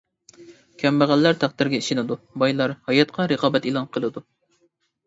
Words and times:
كەمبەغەللەر 0.83 1.37
تەقدىرگە 1.43 1.81
ئىشىنىدۇ، 1.83 2.17
بايلار 2.45 2.75
ھاياتقا 2.89 3.31
رىقابەت 3.35 3.71
ئېلان 3.73 3.89
قىلىدۇ. 3.97 4.27